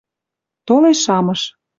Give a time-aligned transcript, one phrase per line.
[0.67, 1.41] Толеш шамыш: